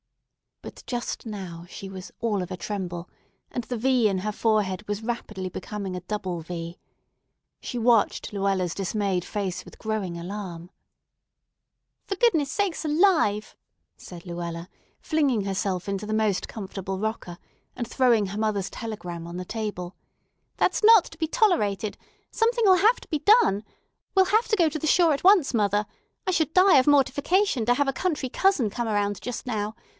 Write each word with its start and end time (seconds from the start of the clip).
But 0.63 0.83
just 0.85 1.25
now 1.25 1.65
she 1.69 1.89
was 1.89 2.11
"all 2.21 2.41
of 2.41 2.51
a 2.51 2.57
tremble," 2.57 3.09
and 3.51 3.63
the 3.63 3.77
V 3.77 4.07
in 4.07 4.19
her 4.19 4.31
forehead 4.31 4.87
was 4.87 5.03
rapidly 5.03 5.49
becoming 5.49 5.95
a 5.95 6.01
double 6.01 6.41
V. 6.41 6.77
She 7.61 7.77
watched 7.79 8.31
Luella's 8.33 8.73
dismayed 8.75 9.23
face 9.25 9.63
with 9.65 9.77
growing 9.77 10.17
alarm. 10.17 10.69
"For 12.05 12.15
goodness' 12.15 12.51
sake 12.51 12.75
alive!" 12.83 13.55
said 13.95 14.25
Luella, 14.25 14.69
flinging 14.99 15.45
herself 15.45 15.87
into 15.89 16.05
the 16.05 16.13
most 16.13 16.47
comfortable 16.47 16.97
rocker, 16.99 17.37
and 17.75 17.87
throwing 17.87 18.27
her 18.27 18.37
mother's 18.39 18.69
telegram 18.69 19.25
on 19.27 19.37
the 19.37 19.45
table. 19.45 19.95
"That's 20.57 20.83
not 20.83 21.05
to 21.05 21.17
be 21.17 21.27
tolerated! 21.27 21.97
Something'll 22.31 22.75
have 22.77 22.99
to 23.01 23.07
be 23.07 23.19
done. 23.43 23.63
We'll 24.15 24.25
have 24.25 24.47
to 24.47 24.55
go 24.55 24.69
to 24.69 24.79
the 24.79 24.87
shore 24.87 25.13
at 25.13 25.23
once, 25.23 25.53
mother. 25.55 25.85
I 26.25 26.31
should 26.31 26.53
die 26.53 26.77
of 26.77 26.87
mortification 26.87 27.65
to 27.65 27.75
have 27.75 27.87
a 27.87 27.93
country 27.93 28.29
cousin 28.29 28.69
come 28.71 28.87
around 28.87 29.21
just 29.21 29.45
now. 29.45 29.75